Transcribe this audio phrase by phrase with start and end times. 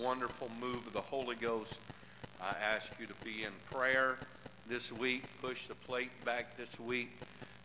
[0.00, 1.74] wonderful move of the Holy Ghost.
[2.40, 4.16] I ask you to be in prayer
[4.66, 7.10] this week, push the plate back this week.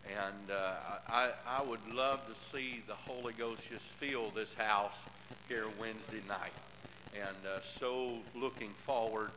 [0.06, 0.74] And uh,
[1.08, 4.96] I, I would love to see the Holy Ghost just fill this house
[5.48, 6.52] here Wednesday night.
[7.14, 9.32] And uh, so looking forward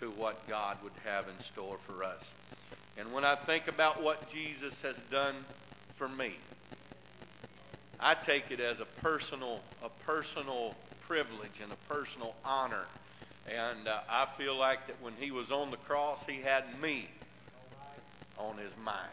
[0.00, 2.34] to what God would have in store for us.
[2.98, 5.36] And when I think about what Jesus has done
[5.94, 6.34] for me,
[8.00, 10.74] I take it as a personal, a personal
[11.10, 12.84] privilege and a personal honor.
[13.48, 17.08] And uh, I feel like that when he was on the cross, he had me
[18.38, 19.10] on his mind.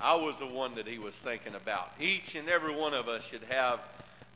[0.00, 1.92] I was the one that he was thinking about.
[2.00, 3.80] Each and every one of us should have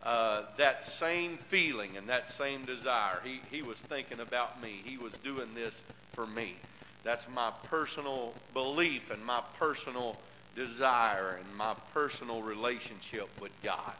[0.03, 3.21] uh, that same feeling and that same desire.
[3.25, 4.83] He, he was thinking about me.
[4.85, 5.81] He was doing this
[6.13, 6.57] for me.
[7.03, 10.19] That's my personal belief and my personal
[10.55, 13.95] desire and my personal relationship with God.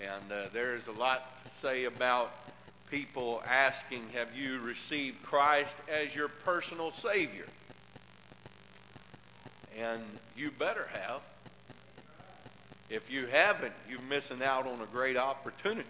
[0.00, 2.32] And uh, there is a lot to say about
[2.90, 7.46] people asking, Have you received Christ as your personal Savior?
[9.78, 10.02] And
[10.36, 11.20] you better have.
[12.90, 15.88] If you haven't, you're missing out on a great opportunity.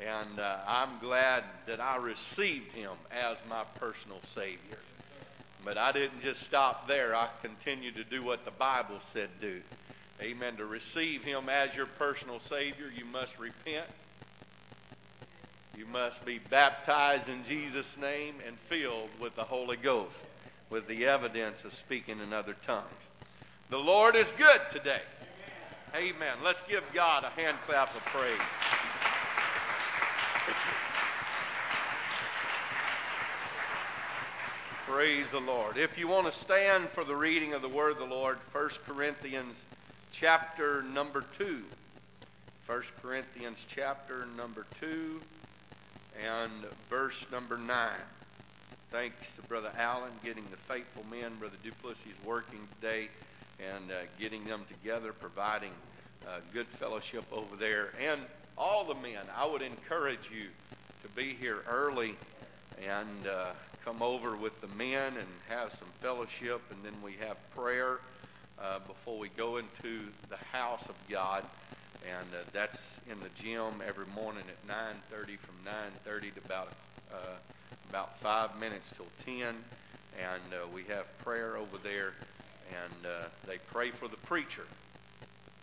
[0.00, 4.78] And uh, I'm glad that I received him as my personal Savior.
[5.64, 7.14] But I didn't just stop there.
[7.14, 9.60] I continued to do what the Bible said do.
[10.20, 10.56] Amen.
[10.56, 13.86] To receive him as your personal Savior, you must repent.
[15.76, 20.16] You must be baptized in Jesus' name and filled with the Holy Ghost
[20.68, 22.86] with the evidence of speaking in other tongues.
[23.70, 25.02] The Lord is good today.
[25.94, 26.14] Amen.
[26.16, 26.36] Amen.
[26.44, 28.32] Let's give God a hand clap of praise.
[34.86, 35.78] Praise the Lord.
[35.78, 38.70] If you want to stand for the reading of the word of the Lord, 1
[38.86, 39.56] Corinthians
[40.12, 41.62] chapter number 2.
[42.66, 45.20] 1 Corinthians chapter number 2
[46.24, 46.52] and
[46.88, 47.90] verse number 9.
[48.90, 53.08] Thanks to Brother Allen getting the faithful men, Brother Duplessis working today
[53.58, 55.72] and uh, getting them together, providing
[56.26, 57.90] uh, good fellowship over there.
[58.00, 58.20] And
[58.58, 60.48] all the men, I would encourage you
[61.02, 62.16] to be here early
[62.86, 63.50] and uh,
[63.84, 68.00] come over with the men and have some fellowship, and then we have prayer
[68.62, 71.44] uh, before we go into the house of God.
[72.08, 76.72] And uh, that's in the gym every morning at 9:30 from 9:30 to about
[77.12, 77.36] uh,
[77.90, 79.54] about five minutes till 10, and
[80.52, 82.14] uh, we have prayer over there,
[82.70, 84.64] and uh, they pray for the preacher.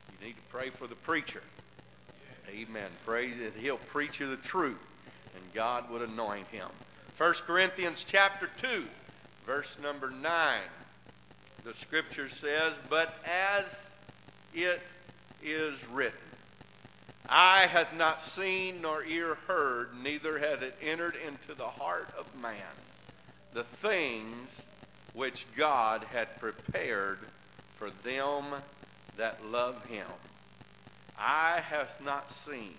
[0.09, 1.41] You need to pray for the preacher.
[2.50, 2.90] Amen.
[3.06, 4.78] Pray that he'll preach you the truth,
[5.36, 6.69] and God would anoint him.
[7.18, 8.86] 1 Corinthians chapter 2,
[9.46, 10.59] verse number 9.
[11.68, 13.66] The scripture says, But as
[14.56, 14.82] it
[15.44, 16.18] is written,
[17.28, 22.26] Eye hath not seen nor ear heard, neither hath it entered into the heart of
[22.42, 22.54] man
[23.54, 24.50] the things
[25.14, 27.20] which God had prepared
[27.76, 28.46] for them
[29.18, 30.08] that love him.
[31.20, 32.76] Eye hath not seen,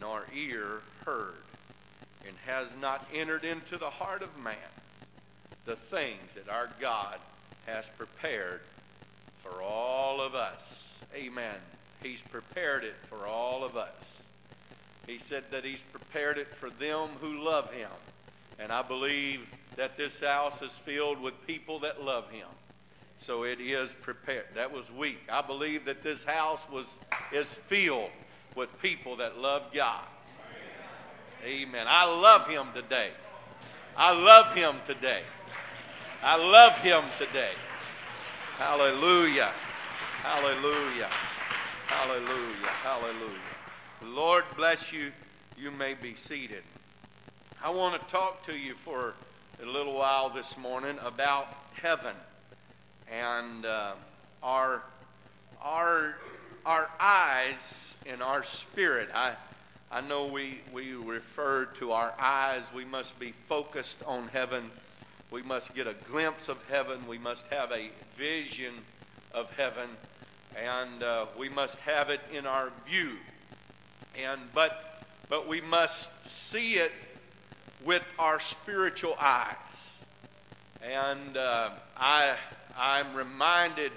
[0.00, 1.44] nor ear heard,
[2.26, 4.56] and has not entered into the heart of man
[5.64, 7.20] the things that our God
[7.66, 8.60] has prepared
[9.42, 10.60] for all of us.
[11.14, 11.56] Amen.
[12.02, 13.92] He's prepared it for all of us.
[15.06, 17.90] He said that He's prepared it for them who love Him.
[18.58, 19.40] And I believe
[19.76, 22.48] that this house is filled with people that love Him.
[23.18, 24.46] So it is prepared.
[24.54, 25.20] That was weak.
[25.30, 26.86] I believe that this house was
[27.32, 28.10] is filled
[28.56, 30.04] with people that love God.
[31.44, 31.86] Amen.
[31.88, 33.10] I love him today.
[33.96, 35.22] I love him today.
[36.22, 37.52] I love him today.
[38.58, 39.52] Hallelujah.
[40.22, 41.08] Hallelujah.
[41.86, 42.66] Hallelujah.
[42.82, 43.40] Hallelujah.
[44.04, 45.12] Lord bless you.
[45.56, 46.62] You may be seated.
[47.64, 49.14] I want to talk to you for
[49.62, 52.14] a little while this morning about heaven
[53.10, 53.92] and uh,
[54.42, 54.82] our
[55.62, 56.16] our
[56.66, 59.08] our eyes and our spirit.
[59.14, 59.36] I
[59.90, 62.62] I know we, we refer to our eyes.
[62.74, 64.70] We must be focused on heaven.
[65.30, 67.06] We must get a glimpse of heaven.
[67.06, 68.74] We must have a vision
[69.32, 69.88] of heaven.
[70.60, 73.12] And uh, we must have it in our view.
[74.20, 76.90] And, but, but we must see it
[77.84, 79.54] with our spiritual eyes.
[80.82, 82.34] And uh, I,
[82.76, 83.92] I'm reminded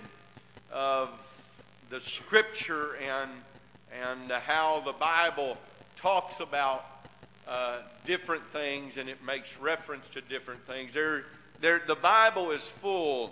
[0.71, 1.09] of
[1.89, 3.31] the scripture and,
[3.91, 5.57] and how the Bible
[5.95, 6.85] talks about
[7.47, 10.93] uh, different things and it makes reference to different things.
[10.93, 11.25] There,
[11.61, 13.31] there, the Bible is full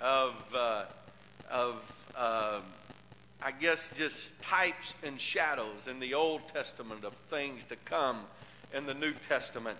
[0.00, 0.84] of, uh,
[1.50, 1.76] of
[2.16, 2.60] uh,
[3.42, 8.20] I guess, just types and shadows in the Old Testament of things to come
[8.74, 9.78] in the New Testament.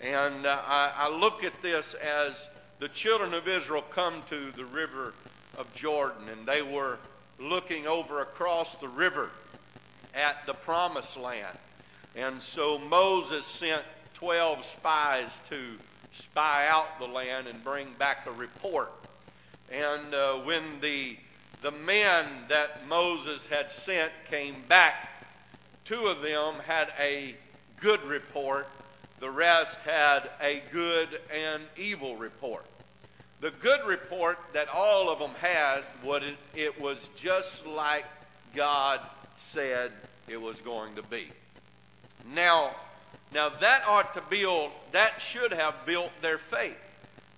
[0.00, 2.34] And uh, I, I look at this as
[2.78, 5.14] the children of Israel come to the river
[5.56, 6.98] of Jordan, and they were
[7.38, 9.30] looking over across the river
[10.14, 11.56] at the promised land.
[12.14, 13.82] And so Moses sent
[14.14, 15.78] 12 spies to
[16.12, 18.92] spy out the land and bring back a report.
[19.70, 21.16] And uh, when the,
[21.62, 25.08] the men that Moses had sent came back,
[25.86, 27.34] two of them had a
[27.80, 28.68] good report,
[29.20, 32.66] the rest had a good and evil report.
[33.40, 38.04] The good report that all of them had was it, it was just like
[38.54, 39.00] God
[39.36, 39.90] said
[40.28, 41.28] it was going to be.
[42.34, 42.76] Now,
[43.32, 46.76] now that ought to build, that should have built their faith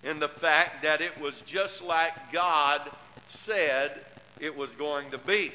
[0.03, 2.81] in the fact that it was just like God
[3.27, 3.99] said
[4.39, 5.51] it was going to be.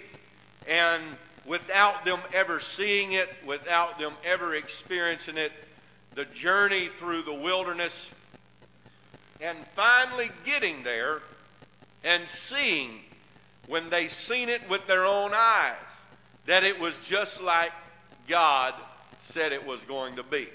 [0.66, 1.02] And
[1.46, 5.52] without them ever seeing it, without them ever experiencing it,
[6.14, 8.10] the journey through the wilderness,
[9.40, 11.20] and finally getting there
[12.02, 13.00] and seeing
[13.66, 15.76] when they seen it with their own eyes
[16.46, 17.72] that it was just like
[18.26, 18.74] God
[19.30, 20.48] said it was going to be.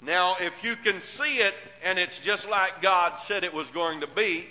[0.00, 4.00] Now, if you can see it and it's just like God said it was going
[4.00, 4.46] to be,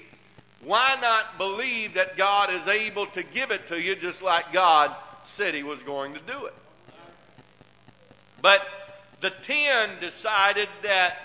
[0.63, 4.95] why not believe that God is able to give it to you just like God
[5.23, 6.53] said He was going to do it?
[8.41, 8.61] But
[9.21, 11.17] the ten decided that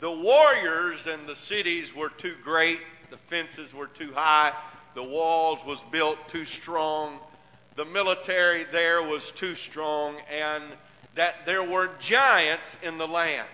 [0.00, 2.80] the warriors and the cities were too great,
[3.10, 4.52] the fences were too high,
[4.94, 7.18] the walls was built too strong,
[7.76, 10.64] the military there was too strong, and
[11.14, 13.48] that there were giants in the land.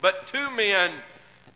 [0.00, 0.92] But two men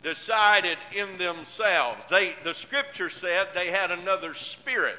[0.03, 2.03] decided in themselves.
[2.11, 4.97] They, the scripture said they had another spirit.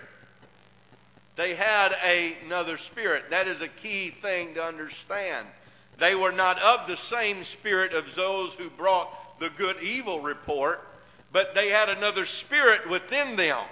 [1.36, 3.26] They had a, another spirit.
[3.30, 5.48] That is a key thing to understand.
[5.98, 10.88] They were not of the same spirit of those who brought the good evil report,
[11.32, 13.66] but they had another spirit within them.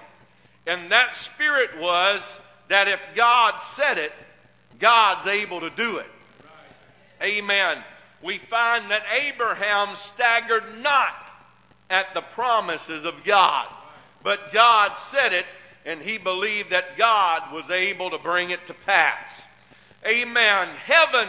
[0.65, 2.39] And that spirit was
[2.69, 4.13] that if God said it,
[4.79, 6.09] God's able to do it.
[7.21, 7.83] Amen.
[8.21, 11.31] We find that Abraham staggered not
[11.89, 13.67] at the promises of God,
[14.23, 15.45] but God said it,
[15.85, 19.41] and he believed that God was able to bring it to pass.
[20.05, 20.69] Amen.
[20.85, 21.27] Heaven,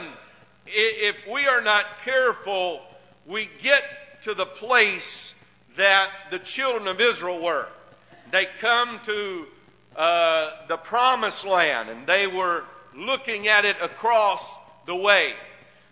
[0.66, 2.82] if we are not careful,
[3.26, 3.82] we get
[4.22, 5.34] to the place
[5.76, 7.66] that the children of Israel were.
[8.31, 9.46] They come to
[9.96, 12.64] uh, the promised land, and they were
[12.94, 14.43] looking at it across
[14.86, 15.34] the way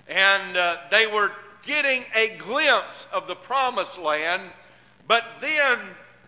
[0.08, 1.32] and uh, they were
[1.62, 4.42] getting a glimpse of the promised land,
[5.06, 5.78] but then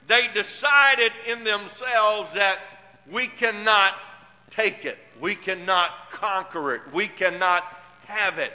[0.07, 2.59] they decided in themselves that
[3.11, 3.95] we cannot
[4.51, 7.65] take it, we cannot conquer it, we cannot
[8.07, 8.53] have it.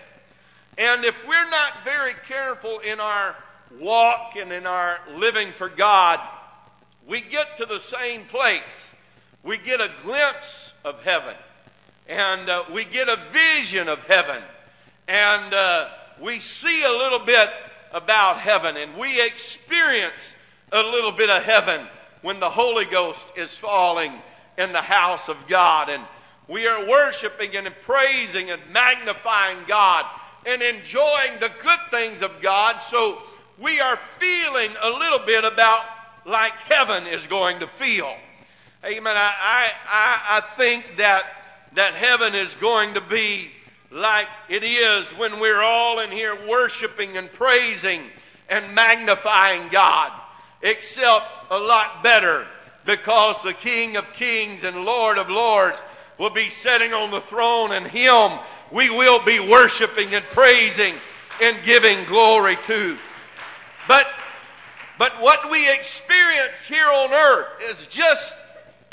[0.78, 3.36] And if we're not very careful in our
[3.80, 6.20] walk and in our living for God,
[7.08, 8.90] we get to the same place.
[9.44, 11.36] We get a glimpse of heaven,
[12.08, 14.42] and uh, we get a vision of heaven
[15.08, 15.90] and uh,
[16.22, 17.50] we see a little bit
[17.92, 20.34] about heaven and we experience
[20.72, 21.88] a little bit of heaven
[22.22, 24.14] when the Holy Ghost is falling
[24.58, 25.90] in the house of God.
[25.90, 26.04] And
[26.48, 30.06] we are worshiping and praising and magnifying God
[30.46, 32.82] and enjoying the good things of God.
[32.90, 33.22] So
[33.60, 35.86] we are feeling a little bit about
[36.26, 38.14] like heaven is going to feel.
[38.84, 39.16] Amen.
[39.16, 41.24] I, I, I think that,
[41.74, 43.52] that heaven is going to be
[43.92, 48.02] like it is when we're all in here worshiping and praising
[48.50, 50.12] and magnifying God,
[50.62, 52.46] except a lot better
[52.86, 55.78] because the King of Kings and Lord of Lords
[56.18, 58.40] will be sitting on the throne and Him
[58.72, 60.96] we will be worshiping and praising
[61.42, 62.98] and giving glory to.
[63.88, 64.08] But,
[64.98, 68.36] but what we experience here on earth is just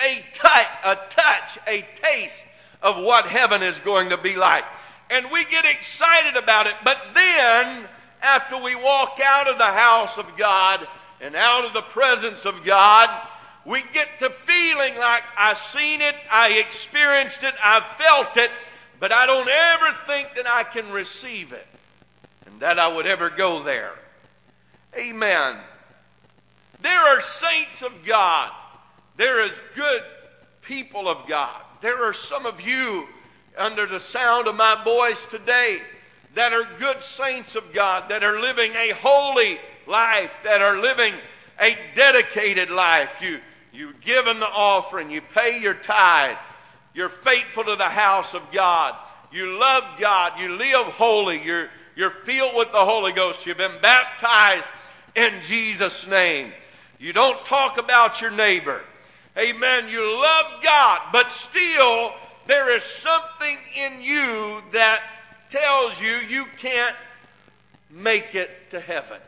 [0.01, 2.45] a touch, a touch, a taste
[2.83, 4.65] of what heaven is going to be like
[5.13, 6.73] and we get excited about it.
[6.83, 7.85] But then,
[8.23, 10.89] after we walk out of the house of God
[11.21, 13.11] and out of the presence of God,
[13.67, 18.51] we get to feeling like I seen it, I experienced it, I felt it,
[18.99, 21.67] but I don't ever think that I can receive it
[22.47, 23.93] and that I would ever go there.
[24.97, 25.59] Amen.
[26.81, 28.51] There are saints of God.
[29.19, 30.03] There is good
[30.63, 31.61] people of God.
[31.83, 33.07] There are some of you
[33.57, 35.83] under the sound of my voice today
[36.35, 41.15] that are good saints of God, that are living a holy life, that are living
[41.61, 43.11] a dedicated life.
[43.21, 43.41] You,
[43.73, 46.37] you give an offering, you pay your tithe,
[46.95, 48.95] you're faithful to the house of God,
[49.31, 53.47] you love God, you live holy, you're, you're filled with the Holy Ghost.
[53.47, 54.69] You've been baptized
[55.15, 56.53] in Jesus' name.
[56.99, 58.81] You don't talk about your neighbor.
[59.37, 59.89] Amen.
[59.89, 62.13] You love God, but still
[62.47, 65.03] there is something in you that
[65.49, 66.97] tells you you can't
[67.91, 69.19] make it to heaven.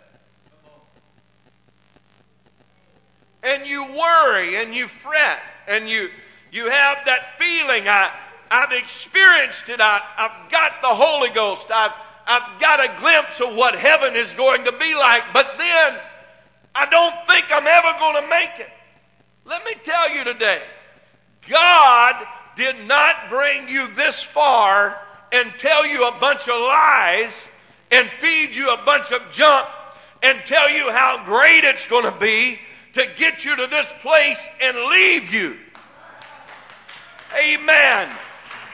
[3.42, 6.08] And you worry and you fret and you,
[6.50, 7.86] you have that feeling.
[7.86, 8.10] I,
[8.50, 9.80] I've experienced it.
[9.80, 11.66] I, I've got the Holy Ghost.
[11.70, 11.92] I've,
[12.26, 15.98] I've got a glimpse of what heaven is going to be like, but then
[16.74, 18.70] I don't think I'm ever going to make it.
[19.44, 20.62] Let me tell you today
[21.48, 24.98] God did not bring you this far
[25.32, 27.48] and tell you a bunch of lies
[27.90, 29.66] and feed you a bunch of junk
[30.22, 32.58] and tell you how great it's going to be
[32.94, 35.56] to get you to this place and leave you.
[37.38, 38.08] Amen.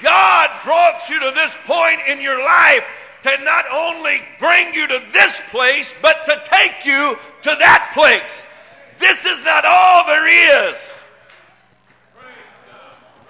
[0.03, 2.85] God brought you to this point in your life
[3.23, 8.43] to not only bring you to this place, but to take you to that place.
[8.99, 10.79] This is not all there is.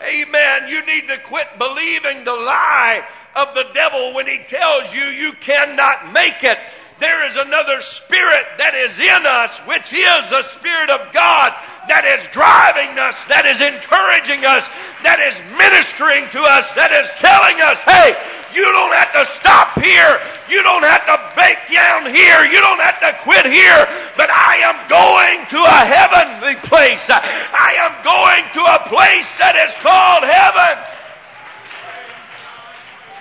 [0.02, 0.68] Amen.
[0.68, 5.32] You need to quit believing the lie of the devil when he tells you you
[5.34, 6.58] cannot make it.
[7.00, 11.56] There is another spirit that is in us, which is the Spirit of God
[11.88, 14.68] that is driving us, that is encouraging us,
[15.00, 18.12] that is ministering to us, that is telling us, hey,
[18.54, 20.20] you don't have to stop here.
[20.48, 22.44] You don't have to bake down here.
[22.44, 23.86] You don't have to quit here.
[24.16, 27.04] But I am going to a heavenly place.
[27.08, 30.90] I am going to a place that is called heaven.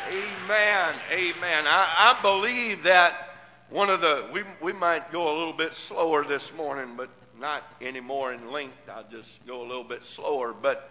[0.09, 0.95] Amen.
[1.12, 1.65] Amen.
[1.67, 3.29] I, I believe that
[3.69, 7.09] one of the, we, we might go a little bit slower this morning, but
[7.39, 8.89] not anymore in length.
[8.91, 10.53] I'll just go a little bit slower.
[10.53, 10.89] But,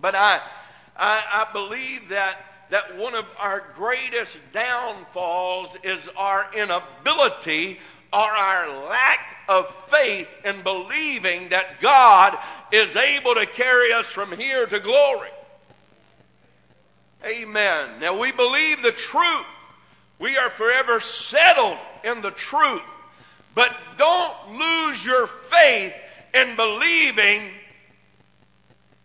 [0.00, 0.40] but I,
[0.96, 2.40] I, I believe that
[2.70, 7.78] that one of our greatest downfalls is our inability
[8.12, 12.38] or our lack of faith in believing that God
[12.72, 15.30] is able to carry us from here to glory.
[17.24, 18.00] Amen.
[18.00, 19.46] Now we believe the truth.
[20.18, 22.82] We are forever settled in the truth.
[23.54, 25.94] But don't lose your faith
[26.34, 27.50] in believing.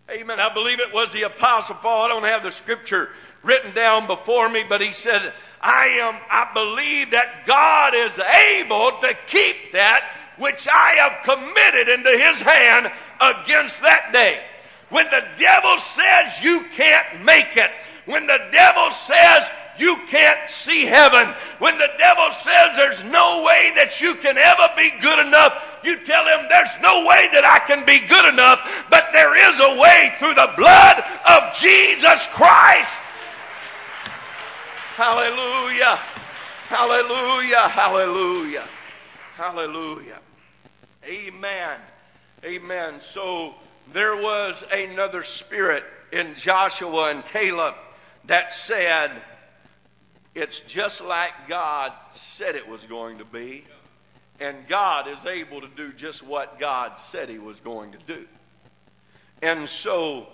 [0.10, 0.40] Amen.
[0.40, 2.06] I believe it was the Apostle Paul.
[2.06, 3.10] I don't have the scripture
[3.44, 9.00] written down before me, but he said, I am, I believe that God is able
[9.00, 10.04] to keep that
[10.38, 14.42] which I have committed into his hand against that day.
[14.90, 17.72] When the devil says you can't make it,
[18.06, 19.48] when the devil says
[19.78, 24.70] you can't see heaven, when the devil says there's no way that you can ever
[24.76, 28.60] be good enough, you tell him there's no way that I can be good enough,
[28.90, 32.92] but there is a way through the blood of Jesus Christ.
[34.96, 35.96] Hallelujah.
[36.68, 37.68] Hallelujah.
[37.68, 38.68] Hallelujah.
[39.36, 40.20] Hallelujah.
[41.04, 41.80] Amen.
[42.46, 43.02] Amen.
[43.02, 43.56] So
[43.92, 47.74] there was another spirit in Joshua and Caleb
[48.26, 49.14] that said,
[50.36, 53.66] it's just like God said it was going to be.
[54.40, 58.28] And God is able to do just what God said He was going to do.
[59.42, 60.28] And so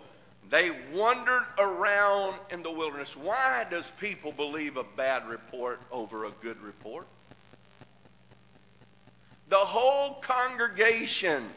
[0.49, 3.15] they wandered around in the wilderness.
[3.15, 7.05] Why does people believe a bad report over a good report?
[9.49, 11.49] The whole congregation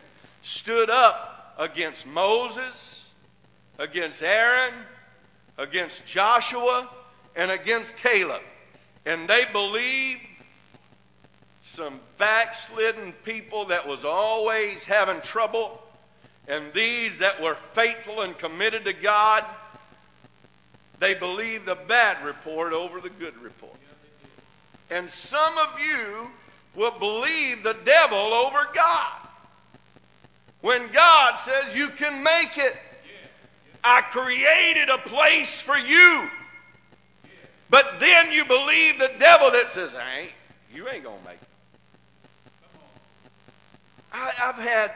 [0.43, 3.07] stood up against Moses,
[3.79, 4.75] against Aaron,
[5.57, 6.91] against Joshua,
[7.35, 8.43] and against Caleb.
[9.07, 10.21] And they believed
[11.63, 15.82] some backslidden people that was always having trouble
[16.49, 19.45] and these that were faithful and committed to God,
[20.99, 23.77] they believed the bad report over the good report.
[24.91, 26.29] And some of you
[26.75, 29.13] will believe the devil over God.
[30.61, 32.77] When God says you can make it,
[33.85, 36.29] I created a place for you.
[37.69, 40.33] But then you believe the devil that says, I ain't,
[40.75, 41.49] you ain't going to make it.
[44.13, 44.93] I, I've had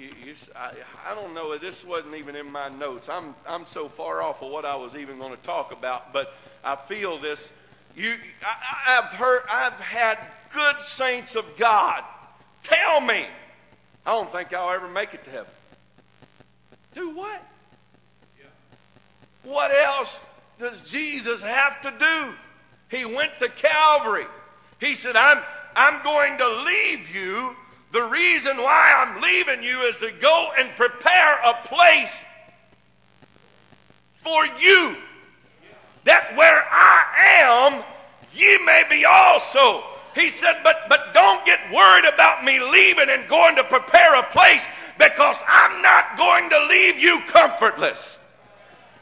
[0.00, 0.72] you, you, I,
[1.06, 1.56] I don't know.
[1.58, 3.08] This wasn't even in my notes.
[3.08, 6.32] I'm, I'm so far off of what I was even going to talk about, but
[6.64, 7.46] I feel this.
[7.94, 10.18] You, I, I've heard, I've had
[10.54, 12.02] good saints of God
[12.62, 13.26] tell me,
[14.06, 15.52] I don't think I'll ever make it to heaven.
[16.94, 17.42] Do what?
[18.38, 18.46] Yeah.
[19.50, 20.18] What else
[20.58, 22.34] does Jesus have to do?
[22.96, 24.26] He went to Calvary.
[24.80, 25.42] He said, I'm,
[25.76, 27.54] I'm going to leave you
[27.92, 32.24] the reason why I'm leaving you is to go and prepare a place
[34.14, 34.96] for you.
[36.04, 37.04] That where I
[37.42, 37.84] am,
[38.32, 39.82] ye may be also.
[40.14, 44.30] He said, but, but don't get worried about me leaving and going to prepare a
[44.30, 44.62] place
[44.98, 48.18] because I'm not going to leave you comfortless.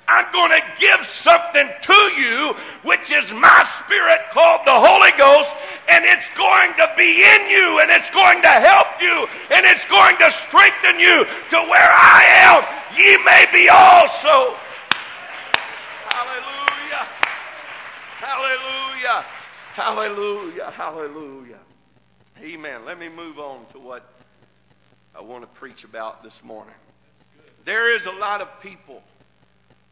[0.09, 5.53] I'm going to give something to you, which is my spirit called the Holy Ghost,
[5.89, 9.85] and it's going to be in you, and it's going to help you, and it's
[9.85, 12.65] going to strengthen you to where I am.
[12.97, 14.57] Ye may be also.
[16.09, 17.05] Hallelujah.
[18.17, 19.25] Hallelujah.
[19.75, 20.71] Hallelujah.
[20.71, 21.61] Hallelujah.
[22.43, 22.85] Amen.
[22.87, 24.09] Let me move on to what
[25.15, 26.75] I want to preach about this morning.
[27.65, 29.03] There is a lot of people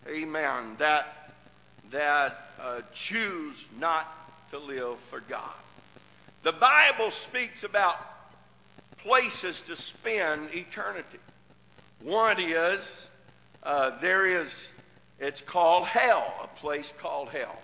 [0.08, 1.32] amen, that,
[1.90, 5.54] that uh, choose not to live for God.
[6.42, 7.96] The Bible speaks about
[8.98, 11.18] places to spend eternity.
[12.02, 13.06] One is,
[13.62, 14.50] uh, there is,
[15.18, 17.56] it's called hell, a place called hell.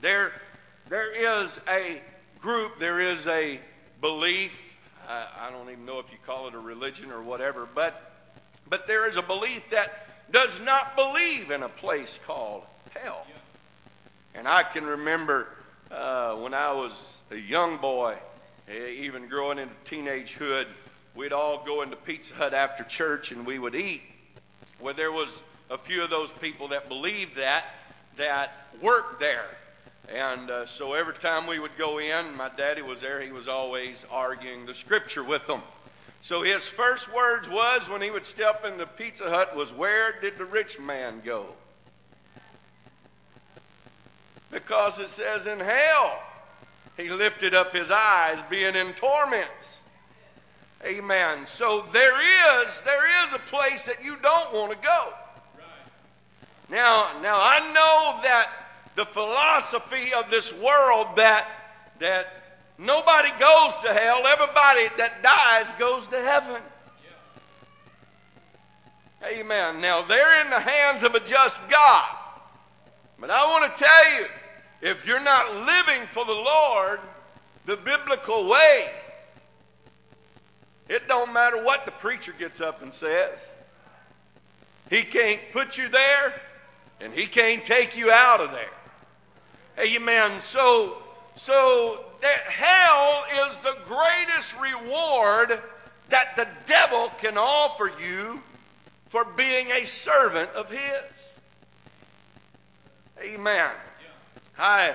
[0.00, 0.32] There,
[0.88, 2.02] there is a
[2.40, 3.60] group, there is a
[4.00, 4.52] belief,
[5.08, 8.12] uh, I don't even know if you call it a religion or whatever, but,
[8.68, 12.62] but there is a belief that does not believe in a place called
[12.94, 13.26] hell.
[14.34, 15.46] And I can remember
[15.90, 16.92] uh, when I was
[17.30, 18.16] a young boy,
[18.68, 20.66] eh, even growing into teenagehood,
[21.14, 24.02] we'd all go into Pizza Hut after church and we would eat.
[24.80, 25.28] Well, there was
[25.70, 27.64] a few of those people that believed that,
[28.16, 29.46] that worked there.
[30.12, 33.48] And uh, so every time we would go in, my daddy was there, he was
[33.48, 35.62] always arguing the scripture with them.
[36.24, 40.18] So his first words was when he would step in the Pizza Hut was, Where
[40.22, 41.48] did the rich man go?
[44.50, 46.22] Because it says in hell
[46.96, 49.82] he lifted up his eyes, being in torments.
[50.82, 51.46] Amen.
[51.46, 55.12] So there is there is a place that you don't want to go.
[56.70, 58.48] Now, now I know that
[58.96, 61.48] the philosophy of this world that
[61.98, 62.43] that
[62.78, 64.26] Nobody goes to hell.
[64.26, 66.60] Everybody that dies goes to heaven.
[69.24, 69.80] Amen.
[69.80, 72.16] Now, they're in the hands of a just God.
[73.18, 74.26] But I want to tell you
[74.82, 77.00] if you're not living for the Lord
[77.64, 78.90] the biblical way,
[80.88, 83.38] it don't matter what the preacher gets up and says.
[84.90, 86.34] He can't put you there,
[87.00, 88.68] and he can't take you out of there.
[89.78, 90.42] Amen.
[90.42, 90.98] So,
[91.36, 95.60] so that hell is the greatest reward
[96.08, 98.42] that the devil can offer you
[99.10, 100.80] for being a servant of his.
[103.22, 103.70] Amen.
[104.58, 104.94] I,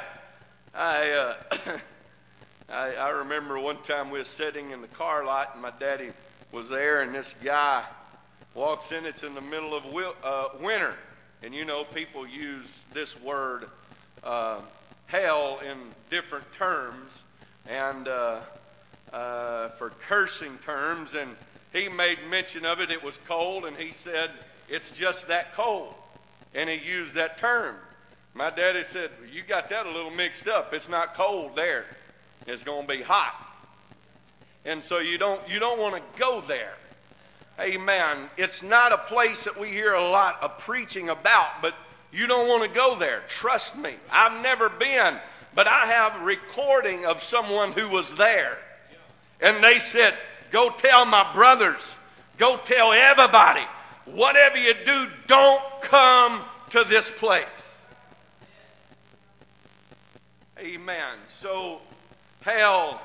[0.73, 1.35] I, uh,
[2.69, 6.09] I, I, remember one time we were sitting in the car lot and my daddy
[6.51, 7.85] was there, and this guy
[8.55, 9.05] walks in.
[9.05, 9.83] It's in the middle of
[10.23, 10.95] uh, winter,
[11.43, 13.69] and you know people use this word
[14.23, 14.61] uh,
[15.09, 15.77] hell in
[16.09, 17.11] different terms
[17.67, 18.39] and uh,
[19.11, 21.13] uh, for cursing terms.
[21.13, 21.35] And
[21.73, 22.91] he made mention of it.
[22.91, 24.31] It was cold, and he said,
[24.69, 25.93] It's just that cold.
[26.55, 27.75] And he used that term.
[28.33, 30.73] My daddy said, You got that a little mixed up.
[30.73, 31.85] It's not cold there,
[32.47, 33.45] it's going to be hot.
[34.65, 36.73] And so you don't, you don't want to go there.
[37.59, 38.29] Amen.
[38.37, 41.73] It's not a place that we hear a lot of preaching about, but
[42.11, 43.23] you don't want to go there.
[43.27, 43.95] Trust me.
[44.11, 45.17] I've never been,
[45.53, 48.57] but I have a recording of someone who was there.
[49.41, 50.15] And they said,
[50.51, 51.81] Go tell my brothers,
[52.37, 53.61] go tell everybody,
[54.05, 56.41] whatever you do, don't come
[56.71, 57.45] to this place.
[60.57, 61.17] Amen.
[61.39, 61.79] So,
[62.41, 63.01] hell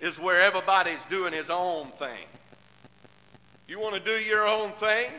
[0.00, 2.26] is where everybody's doing his own thing.
[3.66, 5.10] You want to do your own thing?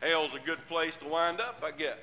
[0.00, 1.98] Hell's a good place to wind up, I guess.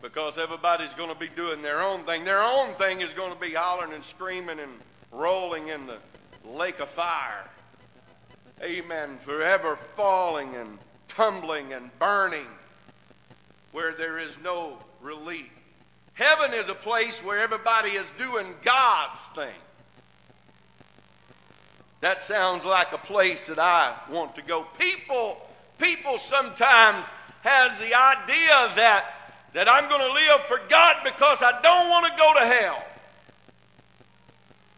[0.00, 2.24] Because everybody's going to be doing their own thing.
[2.24, 4.70] Their own thing is going to be hollering and screaming and
[5.10, 5.98] rolling in the
[6.48, 7.44] lake of fire.
[8.62, 9.18] Amen.
[9.22, 10.78] Forever falling and
[11.08, 12.46] tumbling and burning
[13.72, 15.50] where there is no relief.
[16.14, 19.54] Heaven is a place where everybody is doing God's thing.
[22.00, 24.66] That sounds like a place that I want to go.
[24.78, 25.40] People
[25.78, 27.06] people sometimes
[27.42, 29.04] has the idea that,
[29.54, 32.84] that I'm going to live for God because I don't want to go to hell.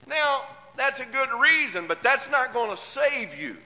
[0.07, 0.43] Now,
[0.77, 3.57] that's a good reason, but that's not going to save you.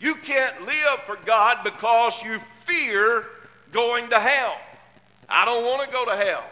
[0.00, 3.24] You can't live for God because you fear
[3.72, 4.56] going to hell.
[5.28, 6.44] I don't want to go to hell.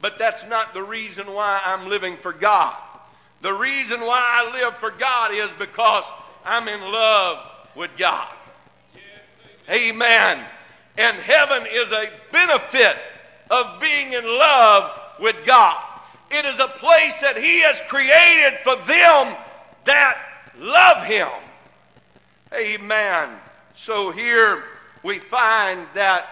[0.00, 2.76] But that's not the reason why I'm living for God.
[3.40, 6.04] The reason why I live for God is because
[6.44, 8.28] I'm in love with God.
[9.68, 10.44] Amen.
[10.96, 12.96] And heaven is a benefit
[13.50, 15.82] of being in love with God.
[16.30, 19.36] It is a place that He has created for them
[19.84, 20.18] that
[20.58, 21.28] love Him.
[22.52, 23.30] Amen.
[23.74, 24.64] So here
[25.02, 26.26] we find that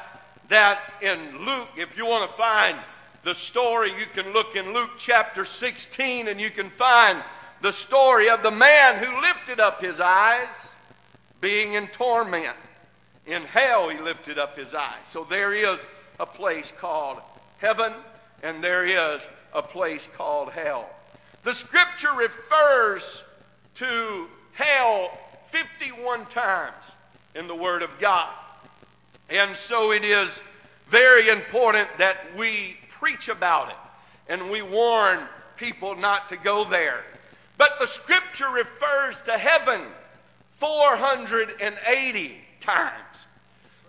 [0.49, 2.77] that in Luke, if you want to find
[3.25, 7.23] the story, you can look in Luke chapter 16 and you can find
[7.62, 10.55] the story of the man who lifted up his eyes
[11.40, 12.57] being in torment.
[13.26, 15.06] In hell, he lifted up his eyes.
[15.08, 15.78] So there is
[16.18, 17.18] a place called
[17.58, 17.92] heaven,
[18.42, 20.88] and there is a place called hell.
[21.44, 23.02] The scripture refers
[23.76, 25.11] to hell
[25.50, 26.85] 51 times
[27.35, 28.32] in the Word of God.
[29.30, 30.28] And so it is
[30.90, 33.76] very important that we preach about it
[34.28, 35.20] and we warn
[35.56, 37.02] people not to go there.
[37.58, 39.82] But the scripture refers to heaven
[40.58, 43.12] 480 times.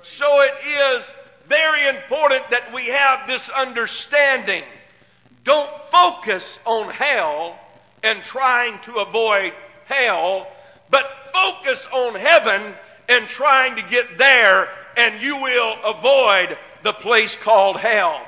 [0.04, 1.12] So it is
[1.48, 4.64] very important that we have this understanding.
[5.44, 7.58] Don't focus on hell
[8.02, 9.54] and trying to avoid
[9.86, 10.48] hell,
[10.90, 12.74] but focus on heaven
[13.10, 18.22] and trying to get there, and you will avoid the place called hell.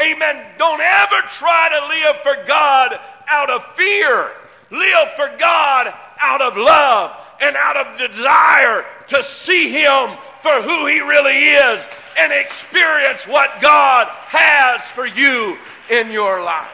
[0.00, 0.44] Amen.
[0.58, 4.30] Don't ever try to live for God out of fear.
[4.70, 10.86] Live for God out of love and out of desire to see Him for who
[10.86, 11.84] He really is
[12.18, 15.56] and experience what God has for you
[15.90, 16.70] in your life.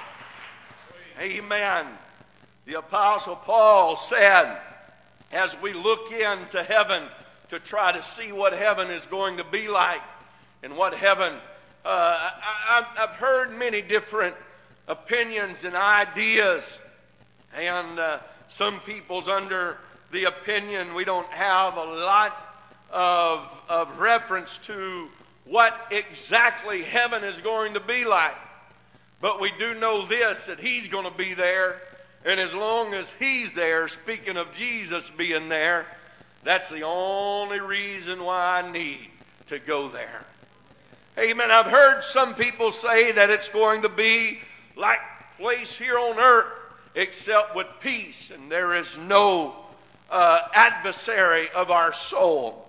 [1.21, 1.87] Amen.
[2.67, 4.59] The Apostle Paul said,
[5.33, 7.05] as we look into heaven
[7.51, 10.03] to try to see what heaven is going to be like
[10.63, 11.35] and what heaven,
[11.85, 14.35] uh, I, have heard many different
[14.87, 16.63] opinions and ideas,
[17.55, 19.79] and uh, some people's under
[20.11, 22.37] the opinion we don't have a lot
[22.91, 25.09] of, of reference to
[25.45, 28.37] what exactly heaven is going to be like.
[29.21, 31.81] But we do know this that He's going to be there.
[32.25, 35.87] And as long as He's there, speaking of Jesus being there,
[36.45, 39.09] that's the only reason why I need
[39.49, 40.25] to go there.
[41.19, 41.51] Amen.
[41.51, 44.39] I've heard some people say that it's going to be
[44.77, 45.01] like
[45.37, 46.47] place here on earth,
[46.95, 49.57] except with peace, and there is no
[50.11, 52.67] uh, adversary of our soul.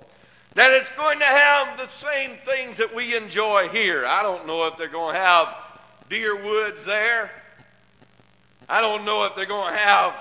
[0.56, 4.06] That it's going to have the same things that we enjoy here.
[4.06, 5.56] I don't know if they're going to have
[6.10, 7.32] deer woods there.
[8.67, 10.15] I don't know if they're going to have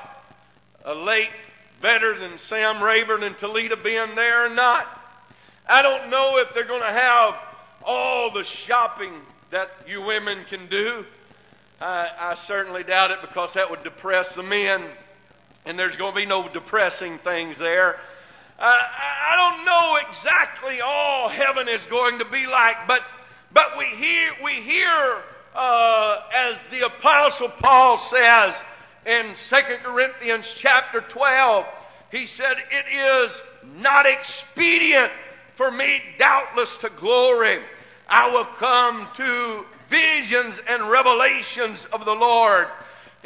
[0.85, 1.33] a lake
[1.81, 4.87] better than Sam Rayburn and Toledo being there or not.
[5.69, 7.37] I don't know if they're going to have
[7.85, 9.13] all the shopping
[9.51, 11.05] that you women can do.
[11.81, 14.83] I, I certainly doubt it because that would depress the men,
[15.69, 18.01] and there's going to be no depressing things there.
[18.59, 23.03] Uh, I don't know exactly all heaven is going to be like, but
[23.53, 25.19] but we hear we hear
[25.55, 28.55] uh, as the apostle Paul says
[29.05, 31.67] in 2 Corinthians chapter 12,
[32.11, 33.39] he said, "It is
[33.77, 35.13] not expedient
[35.55, 37.61] for me, doubtless, to glory.
[38.09, 42.69] I will come to visions and revelations of the Lord."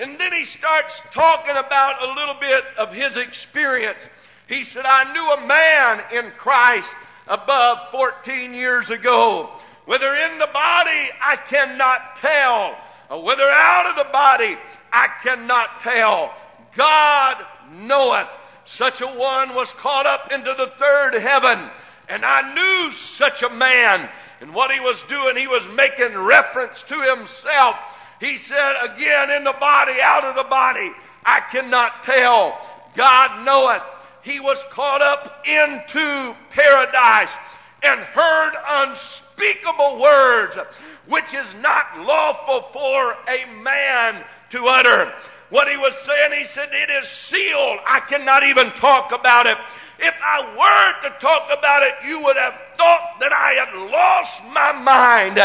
[0.02, 4.00] And then he starts talking about a little bit of his experience.
[4.48, 6.90] He said, I knew a man in Christ
[7.28, 9.48] above 14 years ago.
[9.84, 12.76] Whether in the body, I cannot tell.
[13.22, 14.58] Whether out of the body,
[14.92, 16.34] I cannot tell.
[16.74, 17.36] God
[17.72, 18.28] knoweth.
[18.64, 21.70] Such a one was caught up into the third heaven.
[22.08, 24.08] And I knew such a man.
[24.40, 27.76] And what he was doing, he was making reference to himself.
[28.22, 30.92] He said, again, in the body, out of the body,
[31.24, 32.56] I cannot tell.
[32.94, 33.82] God knoweth
[34.22, 37.34] he was caught up into paradise
[37.82, 40.56] and heard unspeakable words
[41.08, 45.12] which is not lawful for a man to utter.
[45.50, 47.80] What he was saying, he said, It is sealed.
[47.84, 49.58] I cannot even talk about it.
[50.04, 54.42] If I were to talk about it, you would have thought that I had lost
[54.52, 55.38] my mind.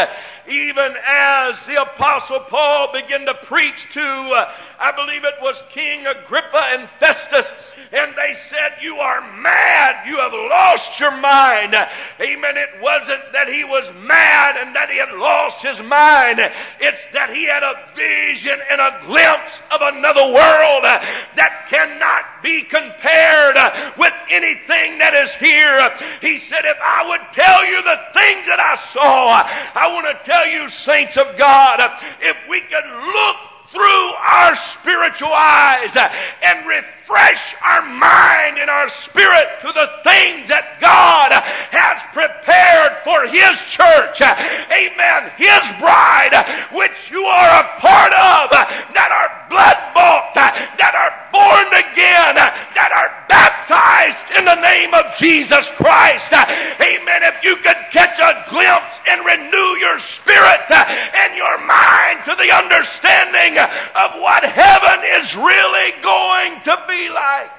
[0.48, 6.08] Even as the Apostle Paul began to preach to, uh, I believe it was King
[6.08, 7.52] Agrippa and Festus,
[7.92, 10.06] and they said, You are mad.
[10.06, 11.74] You have lost your mind.
[12.20, 12.56] Amen.
[12.56, 16.40] It wasn't that he was mad and that he had lost his mind,
[16.80, 22.62] it's that he had a vision and a glimpse of another world that cannot be
[22.62, 23.56] compared
[23.96, 25.80] with anything that is here.
[26.20, 30.24] He said, If I would tell you the things that I saw, I want to
[30.24, 31.80] tell you, saints of God,
[32.20, 33.36] if we could look
[33.68, 35.94] through our spiritual eyes
[36.42, 36.66] and
[37.08, 41.32] refresh our mind and our spirit to the things that God
[41.72, 44.20] has prepared for His church.
[44.20, 45.32] Amen.
[45.40, 46.36] His bride,
[46.68, 48.52] which you are a part of,
[48.92, 52.36] that are blood bought, that are born again,
[52.76, 56.32] that are baptized in the name of Jesus Christ.
[56.32, 57.24] Amen.
[57.24, 62.52] If you could catch a glimpse and renew your spirit and your mind to the
[62.52, 63.56] understanding
[63.96, 67.50] of what heaven is really going to be like.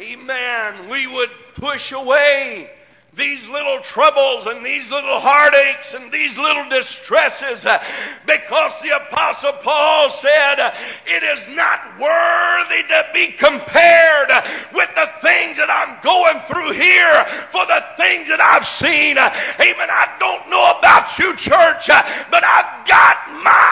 [0.00, 0.88] Amen.
[0.88, 2.70] We would push away
[3.18, 7.82] these little troubles and these little heartaches and these little distresses uh,
[8.24, 10.72] because the apostle Paul said uh,
[11.04, 16.78] it is not worthy to be compared uh, with the things that I'm going through
[16.78, 19.18] here for the things that I've seen.
[19.18, 19.90] Amen.
[19.90, 21.90] I don't know about you, church,
[22.30, 23.66] but I've got my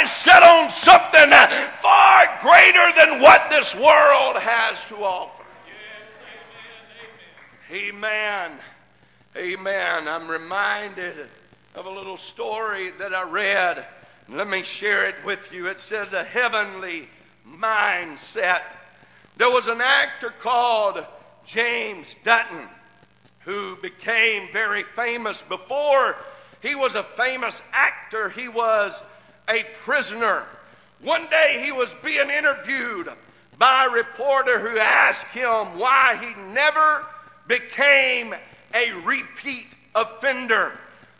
[0.00, 1.28] eyes set on something
[1.84, 5.44] far greater than what this world has to offer.
[7.70, 8.52] Amen.
[8.52, 8.69] Amen.
[9.34, 11.28] I'm reminded
[11.74, 13.86] of a little story that I read.
[14.28, 15.66] Let me share it with you.
[15.68, 17.08] It says a heavenly
[17.48, 18.62] mindset.
[19.36, 21.04] There was an actor called
[21.46, 22.68] James Dutton
[23.40, 25.42] who became very famous.
[25.48, 26.16] Before
[26.60, 29.00] he was a famous actor, he was
[29.48, 30.44] a prisoner.
[31.00, 33.08] One day he was being interviewed
[33.58, 37.06] by a reporter who asked him why he never
[37.46, 38.34] became
[38.74, 40.72] a repeat offender.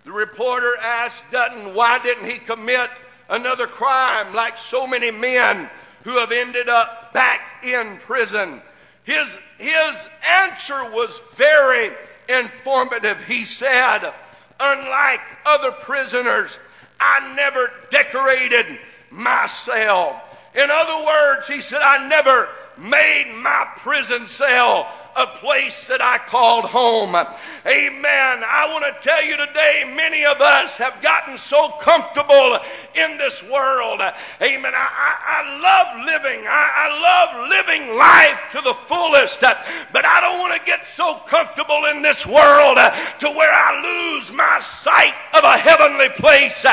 [0.05, 2.91] The reporter asked Dutton, why didn't he commit
[3.29, 5.69] another crime like so many men
[6.05, 8.63] who have ended up back in prison?
[9.05, 11.91] His, his answer was very
[12.29, 13.23] informative.
[13.25, 14.13] He said,
[14.59, 16.57] unlike other prisoners,
[16.99, 18.79] I never decorated
[19.11, 20.23] my cell.
[20.55, 26.19] In other words, he said, I never made my prison cell a place that I
[26.19, 27.15] called home.
[27.15, 28.43] Amen.
[28.45, 32.59] I want to tell you today, many of us have gotten so comfortable
[32.95, 34.01] in this world.
[34.41, 34.73] Amen.
[34.75, 36.47] I, I, I love living.
[36.47, 41.17] I, I love living life to the fullest, but I don't want to get so
[41.27, 46.65] comfortable in this world to where I lose my sight of a heavenly place.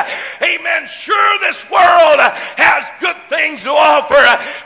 [0.42, 0.88] Amen.
[0.88, 2.20] Sure, this world
[2.56, 4.16] has good things to offer.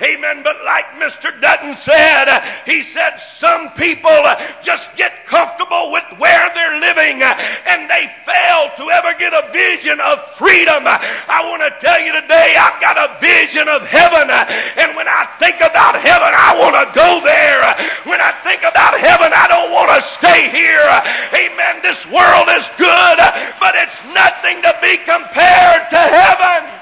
[0.03, 0.43] Amen.
[0.43, 1.39] But like Mr.
[1.41, 7.38] Dutton said, he said, some people uh, just get comfortable with where they're living uh,
[7.67, 10.84] and they fail to ever get a vision of freedom.
[10.86, 14.30] I want to tell you today, I've got a vision of heaven.
[14.30, 14.45] Uh,
[14.82, 17.62] and when I think about heaven, I want to go there.
[18.10, 20.88] When I think about heaven, I don't want to stay here.
[21.32, 21.82] Amen.
[21.86, 23.17] This world is good,
[23.62, 26.82] but it's nothing to be compared to heaven.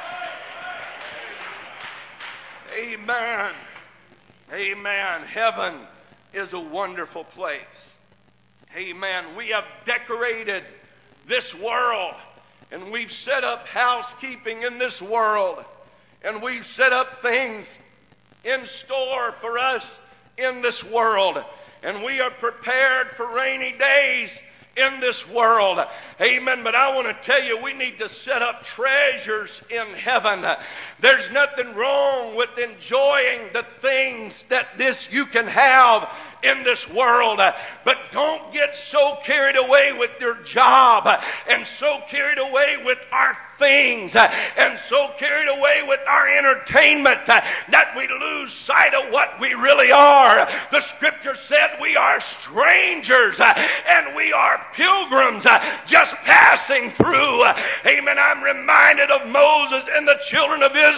[2.79, 3.53] Amen.
[4.53, 5.21] Amen.
[5.23, 5.75] Heaven
[6.33, 7.59] is a wonderful place.
[8.75, 9.35] Amen.
[9.35, 10.63] We have decorated
[11.27, 12.13] this world
[12.71, 15.63] and we've set up housekeeping in this world
[16.23, 17.67] and we've set up things
[18.43, 19.99] in store for us
[20.37, 21.43] in this world
[21.81, 24.37] and we are prepared for rainy days
[24.77, 25.79] in this world.
[26.21, 26.63] Amen.
[26.63, 30.45] But I want to tell you, we need to set up treasures in heaven.
[31.01, 37.39] There's nothing wrong with enjoying the things that this you can have in this world.
[37.85, 41.07] But don't get so carried away with your job
[41.47, 47.93] and so carried away with our things and so carried away with our entertainment that
[47.97, 50.47] we lose sight of what we really are.
[50.71, 55.45] The scripture said we are strangers and we are pilgrims
[55.85, 57.43] just passing through.
[57.85, 58.17] Amen.
[58.17, 60.88] I'm reminded of Moses and the children of Israel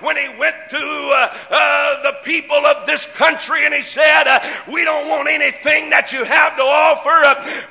[0.00, 4.40] when he went to uh, uh, the people of this country and he said, uh,
[4.70, 7.10] We don't want anything that you have to offer.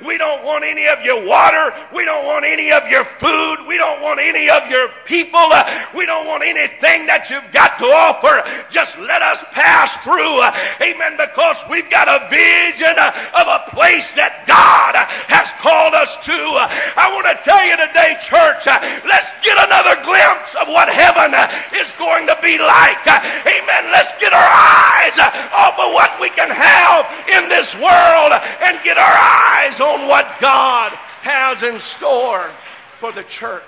[0.04, 1.74] we don't want any of your water.
[1.94, 3.66] We don't want any of your food.
[3.66, 5.40] We don't want any of your people.
[5.40, 8.44] Uh, we don't want anything that you've got to offer.
[8.70, 10.40] Just let us pass through.
[10.40, 11.16] Uh, amen.
[11.16, 13.10] Because we've got a vision uh,
[13.40, 14.94] of a place that God
[15.26, 16.36] has called us to.
[16.36, 18.66] I want to tell you today, church,
[19.08, 21.32] let's get another glimpse of what heaven
[21.76, 23.06] is going to be like.
[23.06, 23.92] Amen.
[23.92, 25.16] Let's get our eyes
[25.52, 30.26] off of what we can have in this world and get our eyes on what
[30.40, 32.50] God has in store
[32.98, 33.62] for the church.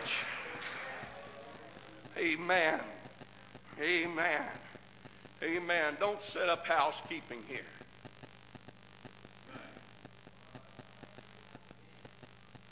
[2.18, 2.80] Amen.
[3.80, 4.42] Amen.
[5.42, 5.96] Amen.
[5.98, 7.60] Don't set up housekeeping here.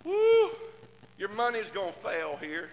[0.04, 0.50] Woo!
[1.18, 2.70] Your money's going to fail here.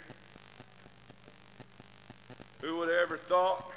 [2.61, 3.71] Who would have ever thought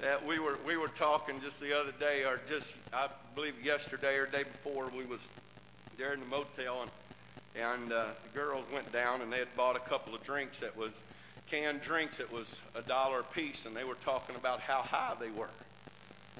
[0.00, 4.16] that we were we were talking just the other day, or just I believe yesterday
[4.16, 5.20] or day before, we was
[5.98, 6.90] there in the motel, and
[7.56, 10.76] and uh, the girls went down and they had bought a couple of drinks that
[10.76, 10.92] was
[11.50, 15.14] canned drinks that was a dollar a piece, and they were talking about how high
[15.18, 15.50] they were.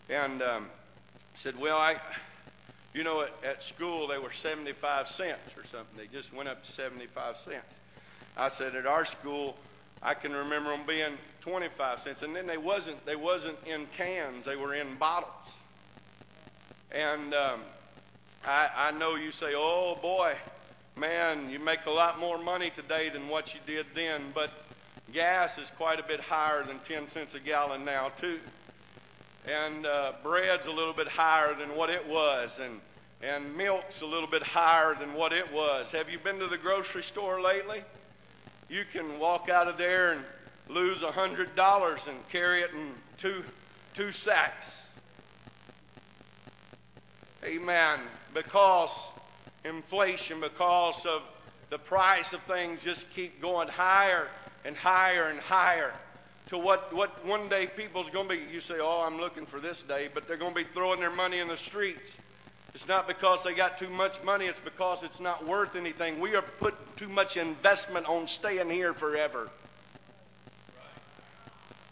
[0.08, 0.66] And um,
[1.34, 1.96] said, well, I,
[2.92, 5.96] you know, at, at school they were 75 cents or something.
[5.96, 7.64] They just went up to 75 cents.
[8.36, 9.56] I said, at our school,
[10.04, 14.44] I can remember them being 25 cents, and then they wasn't they wasn't in cans;
[14.44, 15.32] they were in bottles.
[16.92, 17.60] And um,
[18.46, 20.34] I, I know you say, "Oh boy,
[20.94, 24.50] man, you make a lot more money today than what you did then," but
[25.12, 28.40] gas is quite a bit higher than 10 cents a gallon now too,
[29.46, 32.80] and uh, bread's a little bit higher than what it was, and
[33.22, 35.86] and milk's a little bit higher than what it was.
[35.92, 37.82] Have you been to the grocery store lately?
[38.68, 40.24] You can walk out of there and
[40.68, 43.44] lose a hundred dollars and carry it in two
[43.94, 44.66] two sacks.
[47.44, 48.00] Amen.
[48.32, 48.90] Because
[49.64, 51.22] inflation, because of
[51.70, 54.28] the price of things just keep going higher
[54.64, 55.92] and higher and higher
[56.48, 58.42] to what, what one day people's going to be.
[58.52, 61.10] You say, oh, I'm looking for this day, but they're going to be throwing their
[61.10, 62.12] money in the streets.
[62.74, 66.18] It's not because they got too much money, it's because it's not worth anything.
[66.18, 69.48] We are putting too much investment on staying here forever.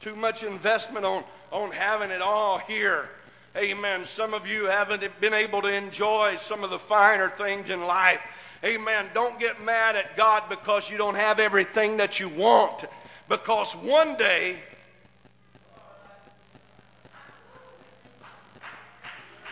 [0.00, 3.08] Too much investment on, on having it all here.
[3.56, 4.04] Amen.
[4.04, 8.20] Some of you haven't been able to enjoy some of the finer things in life.
[8.64, 9.06] Amen.
[9.14, 12.86] Don't get mad at God because you don't have everything that you want.
[13.28, 14.56] Because one day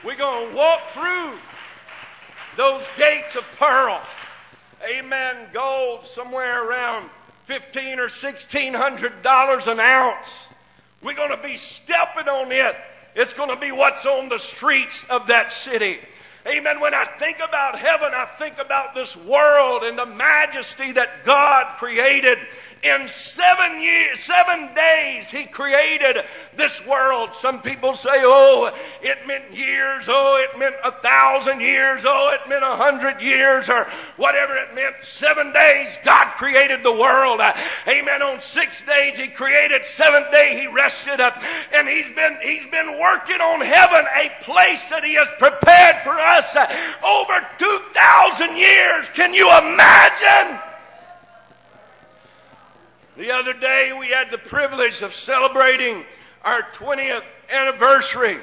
[0.03, 1.39] We're going to walk through
[2.57, 4.01] those gates of pearl.
[4.91, 5.37] Amen.
[5.53, 7.11] Gold somewhere around
[7.45, 10.47] fifteen or sixteen hundred dollars an ounce.
[11.03, 12.77] We're going to be stepping on it.
[13.15, 15.99] It's going to be what's on the streets of that city.
[16.47, 16.81] Amen.
[16.81, 21.77] When I think about heaven, I think about this world and the majesty that God
[21.77, 22.39] created
[22.83, 26.25] in seven years, seven days, he created
[26.57, 27.35] this world.
[27.35, 32.49] Some people say, oh, it meant years, oh, it meant a thousand years, oh, it
[32.49, 34.97] meant a hundred years, or whatever it meant.
[35.03, 37.40] Seven days, God created the world.
[37.87, 38.23] Amen.
[38.23, 39.85] On six days, he created.
[39.85, 41.21] Seventh day, he rested.
[41.75, 46.19] And he's been, he's been working on heaven, a place that he has prepared for
[46.19, 46.57] us
[47.05, 49.11] over 2,000 years.
[49.11, 50.70] Can you imagine?
[53.21, 56.07] The other day, we had the privilege of celebrating
[56.43, 58.39] our 20th anniversary.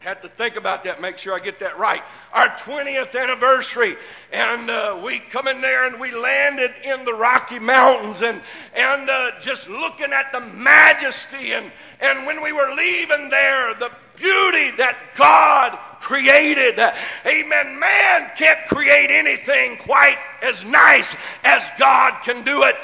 [0.00, 2.02] Had to think about that, make sure I get that right.
[2.32, 3.96] Our 20th anniversary.
[4.32, 8.42] And uh, we come in there and we landed in the Rocky Mountains and,
[8.74, 11.52] and uh, just looking at the majesty.
[11.52, 11.70] And,
[12.00, 16.78] and when we were leaving there, the beauty that God created.
[17.26, 17.78] Amen.
[17.78, 22.80] Man can't create anything quite as nice as God can do it.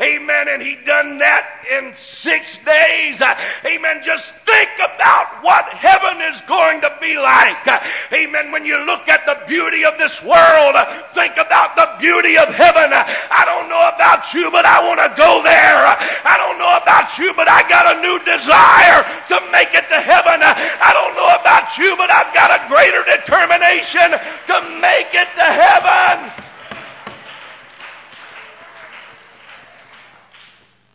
[0.00, 0.46] Amen.
[0.48, 3.20] And He done that in six days.
[3.66, 4.00] Amen.
[4.02, 7.66] Just think about what heaven is going to be like.
[8.14, 8.52] Amen.
[8.52, 10.78] When you look at the beauty of this world,
[11.10, 12.94] think about the beauty of heaven.
[12.94, 15.82] I don't know about you, but I want to go there.
[16.22, 19.02] I don't know about you, but I got a new desire
[19.34, 20.38] to make it to heaven.
[20.46, 24.10] I don't know about you, but I've got a greater determination
[24.46, 26.32] to make it to heaven.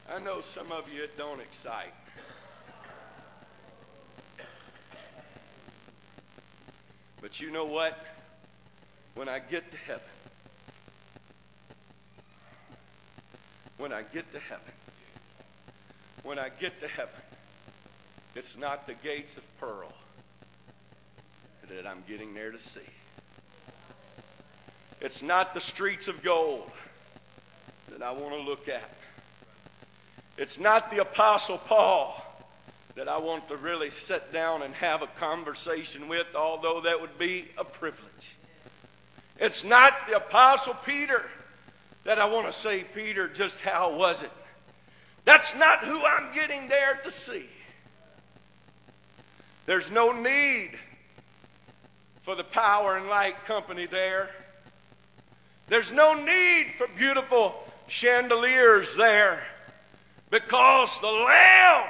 [0.09, 1.93] I know some of you don't excite.
[7.21, 7.97] But you know what?
[9.15, 10.03] When I get to heaven,
[13.77, 14.73] when I get to heaven,
[16.23, 17.13] when I get to heaven,
[18.35, 19.91] it's not the gates of pearl
[21.69, 22.79] that I'm getting there to see.
[25.01, 26.69] It's not the streets of gold
[27.89, 28.89] that I want to look at.
[30.37, 32.21] It's not the Apostle Paul
[32.95, 37.17] that I want to really sit down and have a conversation with, although that would
[37.17, 38.37] be a privilege.
[39.37, 41.23] It's not the Apostle Peter
[42.05, 44.31] that I want to say, Peter, just how was it?
[45.25, 47.47] That's not who I'm getting there to see.
[49.65, 50.71] There's no need
[52.25, 54.31] for the power and light company there.
[55.67, 57.53] There's no need for beautiful
[57.87, 59.43] chandeliers there
[60.31, 61.85] because the Lamb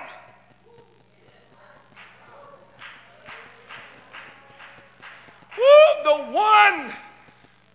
[5.58, 6.94] Woo, the one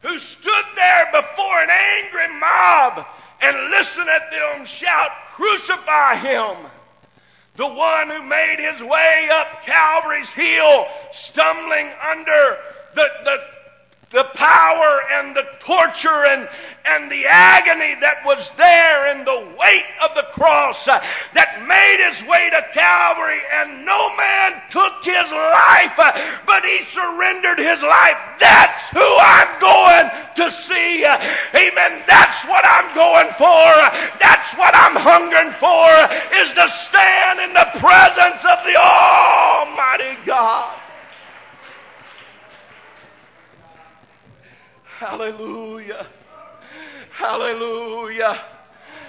[0.03, 3.07] who stood there before an angry mob
[3.41, 6.57] and listened at them shout, Crucify him.
[7.57, 12.59] The one who made his way up Calvary's hill, stumbling under
[12.95, 13.39] the, the
[14.11, 16.49] the power and the torture and,
[16.85, 20.99] and the agony that was there and the weight of the cross uh,
[21.39, 26.11] that made his way to Calvary and no man took his life, uh,
[26.43, 28.19] but he surrendered his life.
[28.43, 30.11] That's who I'm going
[30.43, 31.07] to see.
[31.07, 32.03] Amen.
[32.11, 33.71] That's what I'm going for.
[34.19, 35.87] That's what I'm hungering for
[36.35, 40.80] is to stand in the presence of the Almighty God.
[45.01, 46.07] Hallelujah.
[47.11, 48.39] Hallelujah.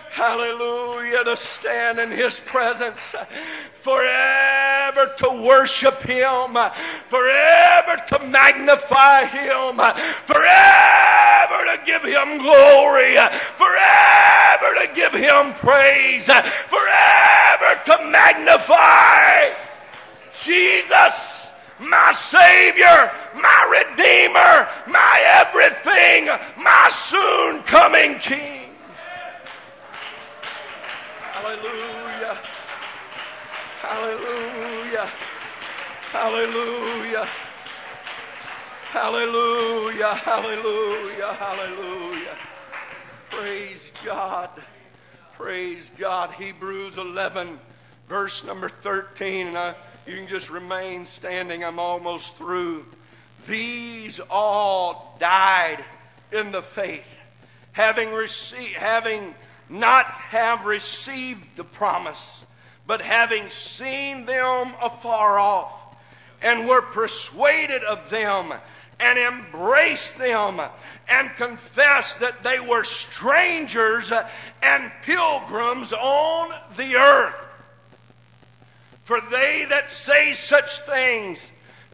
[0.09, 1.25] Hallelujah.
[1.25, 3.13] To stand in His presence
[3.81, 6.53] forever to worship Him,
[7.09, 9.75] forever to magnify Him,
[10.25, 13.17] forever to give Him glory,
[13.57, 19.53] forever to give Him praise, forever to magnify
[20.41, 21.30] Jesus
[21.81, 26.27] my Savior, my Redeemer, my everything,
[26.57, 28.69] my soon coming King.
[31.33, 32.37] Hallelujah.
[33.81, 35.09] Hallelujah.
[36.11, 37.27] Hallelujah.
[38.91, 40.13] Hallelujah.
[40.15, 41.33] Hallelujah.
[41.33, 42.37] Hallelujah.
[43.31, 44.49] Praise God.
[45.33, 46.31] Praise God.
[46.33, 47.59] Hebrews 11,
[48.07, 49.47] verse number 13.
[49.47, 49.73] And I
[50.07, 51.63] you can just remain standing.
[51.63, 52.85] I'm almost through.
[53.47, 55.83] These all died
[56.31, 57.05] in the faith,
[57.71, 59.35] having received, having
[59.69, 62.43] not have received the promise,
[62.85, 65.73] but having seen them afar off,
[66.41, 68.53] and were persuaded of them,
[68.99, 70.61] and embraced them,
[71.07, 74.11] and confessed that they were strangers
[74.61, 77.35] and pilgrims on the earth.
[79.03, 81.41] For they that say such things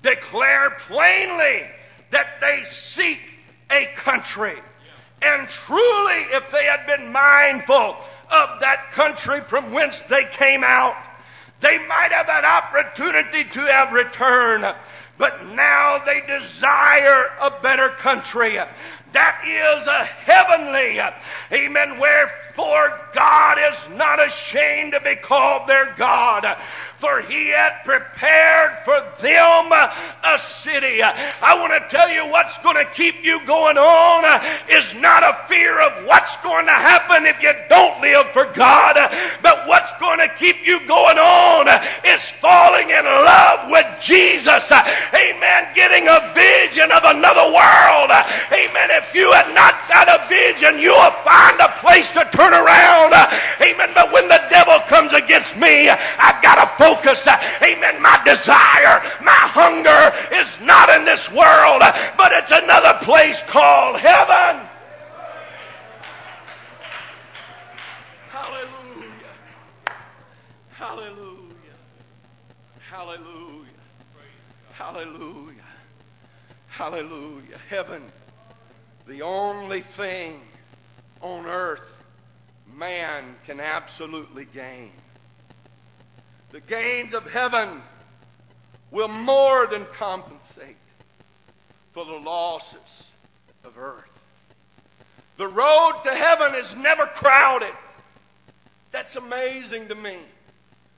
[0.03, 1.67] declare plainly
[2.11, 3.19] that they seek
[3.71, 4.55] a country.
[5.21, 7.97] And truly, if they had been mindful
[8.29, 10.95] of that country from whence they came out,
[11.59, 14.75] they might have an opportunity to have returned.
[15.17, 18.59] But now they desire a better country.
[19.13, 20.99] That is a heavenly,
[21.51, 26.45] amen, wherefore God is not ashamed to be called their God
[26.99, 31.01] for he had prepared for them a city.
[31.01, 34.25] I want to tell you what's going to keep you going on
[34.69, 38.97] is not a fear of what's going to happen if you don't live for God,
[39.43, 41.69] but what's going to keep you going on
[42.01, 44.65] is falling in love with Jesus.
[45.13, 45.69] Amen.
[45.77, 48.09] Getting a vision of another world.
[48.49, 48.89] Amen.
[48.97, 53.13] If you had not got a vision, you'll find a place to turn around.
[53.61, 53.93] Amen.
[53.93, 57.27] But when the devil comes against me, I've got to focus.
[57.61, 58.01] Amen.
[58.01, 61.81] My desire, my hunger is not in this world,
[62.17, 64.65] but it's another place called heaven.
[68.29, 69.33] Hallelujah.
[70.71, 71.55] Hallelujah.
[72.89, 73.67] Hallelujah.
[74.71, 75.63] Hallelujah.
[76.67, 77.57] Hallelujah.
[77.69, 78.03] Heaven,
[79.07, 80.39] the only thing
[81.21, 81.81] on earth
[82.75, 84.91] man can absolutely gain.
[86.57, 87.83] The gains of heaven
[88.89, 90.75] will more than compensate
[91.91, 93.03] for the losses
[93.63, 94.09] of earth.
[95.37, 97.75] The road to heaven is never crowded.
[98.91, 100.17] That's amazing to me.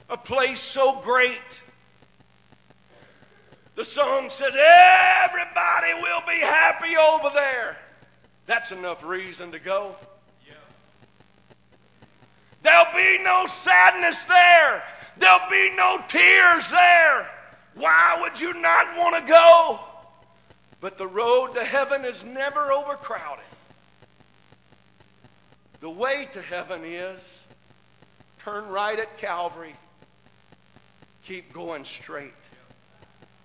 [0.10, 1.42] A place so great.
[3.76, 7.78] The song says, Everybody will be happy over there.
[8.46, 9.98] That's enough reason to go.
[12.62, 14.84] There'll be no sadness there.
[15.20, 17.30] There'll be no tears there.
[17.76, 19.80] Why would you not want to go?
[20.82, 23.44] But the road to heaven is never overcrowded.
[25.82, 27.22] The way to heaven is
[28.40, 29.76] turn right at Calvary,
[31.26, 32.34] keep going straight.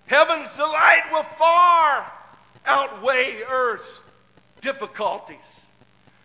[0.07, 2.11] Heaven's delight will far
[2.66, 3.99] outweigh earth's
[4.61, 5.39] difficulties.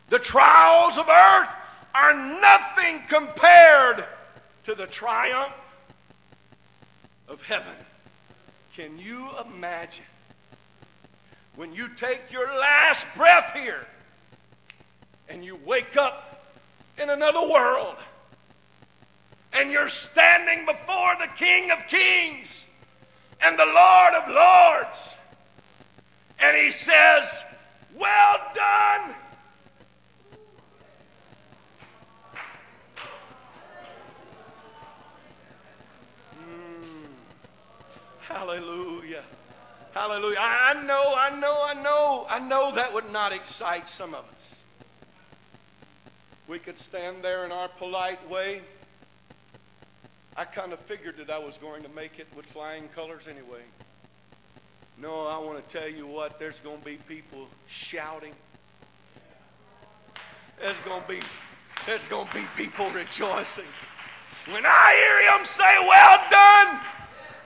[0.09, 1.49] The trials of earth
[1.93, 4.05] are nothing compared
[4.69, 5.51] to the triumph
[7.27, 7.73] of heaven.
[8.75, 10.03] Can you imagine
[11.55, 13.87] when you take your last breath here
[15.27, 16.45] and you wake up
[17.01, 17.95] in another world
[19.53, 22.63] and you're standing before the King of Kings
[23.41, 24.99] and the Lord of Lords,
[26.39, 27.27] and He says,
[27.97, 29.15] Well done
[38.39, 39.23] Hallelujah.
[39.93, 40.37] Hallelujah.
[40.39, 44.55] I know, I know, I know, I know that would not excite some of us.
[46.47, 48.61] We could stand there in our polite way.
[50.37, 53.59] I kind of figured that I was going to make it with flying colors anyway.
[54.97, 58.31] No, I want to tell you what, there's going to be people shouting.
[60.61, 61.19] There's going to be
[61.85, 63.65] there's going to be people rejoicing.
[64.49, 66.98] When I hear him say, Well done,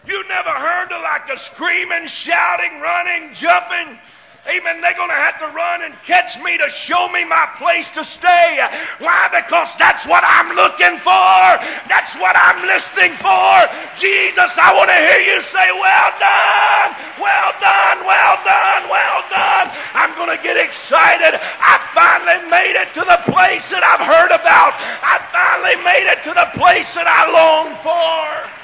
[0.07, 3.99] you never heard of like a screaming, shouting, running, jumping.
[4.43, 4.83] Amen.
[4.83, 8.03] They're going to have to run and catch me to show me my place to
[8.03, 8.59] stay.
[8.99, 9.31] Why?
[9.31, 11.39] Because that's what I'm looking for.
[11.87, 13.55] That's what I'm listening for.
[13.95, 16.89] Jesus, I want to hear you say, Well done,
[17.23, 19.71] well done, well done, well done.
[19.95, 21.39] I'm going to get excited.
[21.39, 24.75] I finally made it to the place that I've heard about.
[24.99, 28.62] I finally made it to the place that I long for.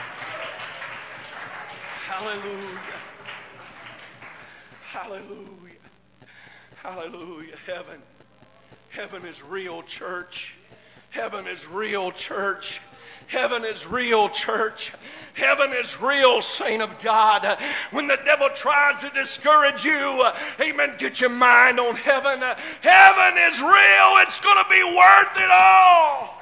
[2.20, 2.80] Hallelujah.
[4.84, 5.46] Hallelujah.
[6.84, 7.56] Hallelujah.
[7.66, 8.02] Heaven.
[8.90, 10.56] Heaven is real, church.
[11.12, 12.82] Heaven is real, church.
[13.28, 14.92] Heaven is real, church.
[15.34, 17.58] Heaven is real, saint of God.
[17.92, 20.26] When the devil tries to discourage you,
[20.60, 22.42] amen, get your mind on heaven.
[22.82, 24.18] Heaven is real.
[24.28, 26.39] It's going to be worth it all.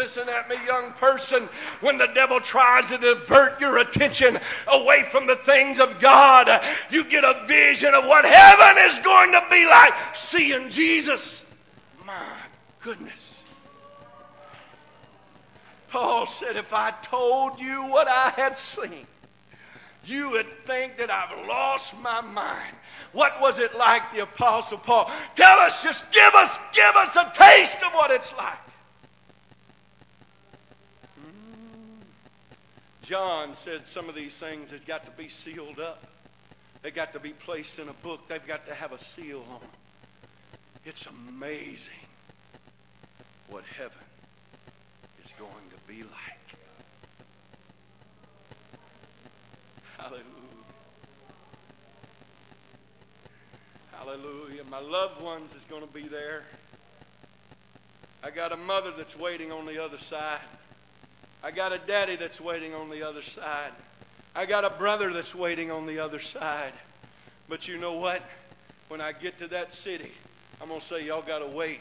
[0.00, 1.46] Listen at me, young person.
[1.82, 6.48] When the devil tries to divert your attention away from the things of God,
[6.90, 11.44] you get a vision of what heaven is going to be like seeing Jesus.
[12.06, 12.24] My
[12.80, 13.40] goodness.
[15.90, 19.06] Paul said, If I told you what I had seen,
[20.06, 22.74] you would think that I've lost my mind.
[23.12, 25.10] What was it like, the Apostle Paul?
[25.36, 28.69] Tell us, just give us, give us a taste of what it's like.
[33.10, 36.04] John said some of these things has got to be sealed up.
[36.80, 38.28] They got to be placed in a book.
[38.28, 39.70] They've got to have a seal on them.
[40.84, 42.06] It's amazing
[43.48, 43.98] what heaven
[45.24, 46.12] is going to be like.
[49.98, 50.24] Hallelujah.
[53.90, 54.62] Hallelujah.
[54.70, 56.44] My loved ones is going to be there.
[58.22, 60.38] I got a mother that's waiting on the other side.
[61.42, 63.72] I got a daddy that's waiting on the other side.
[64.34, 66.72] I got a brother that's waiting on the other side.
[67.48, 68.22] But you know what?
[68.88, 70.12] When I get to that city,
[70.60, 71.80] I'm going to say, y'all got to wait.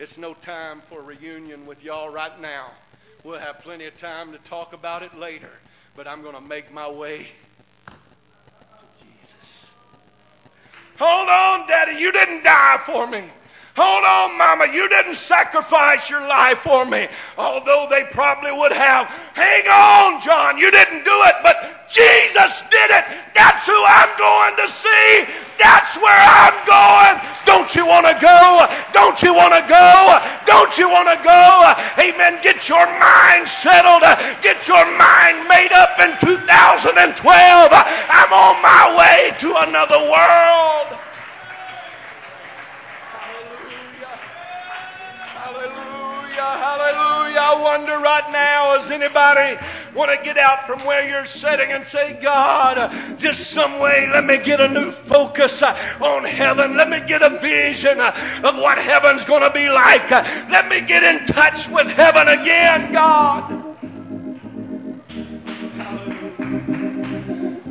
[0.00, 2.72] It's no time for reunion with y'all right now.
[3.22, 5.50] We'll have plenty of time to talk about it later.
[5.94, 7.28] But I'm going to make my way
[7.86, 7.94] to
[8.98, 9.70] Jesus.
[10.98, 12.00] Hold on, Daddy.
[12.00, 13.30] You didn't die for me.
[13.74, 17.08] Hold on, Mama, you didn't sacrifice your life for me,
[17.38, 19.06] although they probably would have.
[19.32, 23.04] Hang on, John, you didn't do it, but Jesus did it.
[23.32, 25.24] That's who I'm going to see.
[25.56, 27.16] That's where I'm going.
[27.48, 28.68] Don't you want to go?
[28.92, 30.20] Don't you want to go?
[30.44, 31.72] Don't you want to go?
[31.96, 32.44] Amen.
[32.44, 34.04] Get your mind settled.
[34.44, 37.16] Get your mind made up in 2012.
[37.24, 40.98] I'm on my way to another world.
[46.42, 47.40] Hallelujah.
[47.40, 49.58] I wonder right now, does anybody
[49.94, 54.24] want to get out from where you're sitting and say, God, just some way, let
[54.24, 56.76] me get a new focus on heaven.
[56.76, 60.10] Let me get a vision of what heaven's going to be like.
[60.10, 63.72] Let me get in touch with heaven again, God.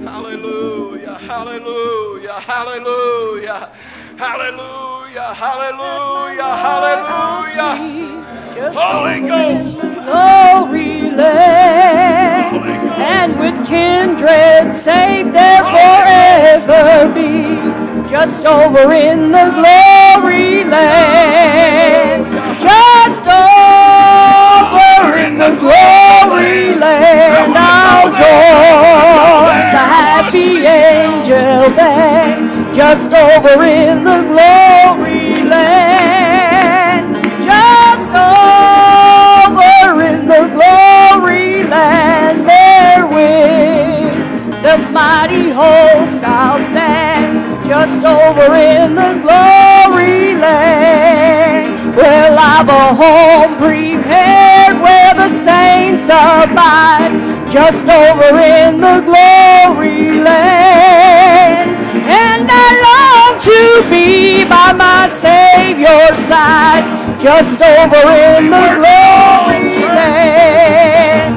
[0.04, 3.70] Hallelujah, hallelujah, hallelujah,
[4.18, 8.41] hallelujah, hallelujah, hallelujah.
[8.70, 9.78] Holy Ghost.
[9.82, 12.56] Glory land,
[13.02, 17.58] and with kindred safe there forever be,
[18.08, 22.26] just over in the glory land,
[22.62, 34.04] just over in the glory land, I'll join the happy angel band, just over in
[34.04, 34.61] the glory
[48.32, 57.12] over in the glory land where I've a home prepared where the saints abide
[57.50, 61.72] just over in the glory land
[62.08, 71.31] and I long to be by my Savior's side just over in the glory land.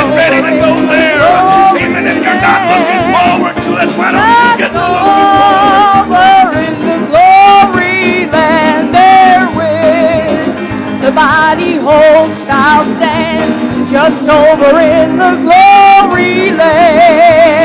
[0.00, 1.76] you're ready to go there, oh.
[1.76, 5.28] even if you're not looking forward to it, why don't you get to looking
[6.08, 6.56] forward?
[6.56, 13.52] In the glory land there with the body host shall stand
[13.90, 17.59] just over in the glory land.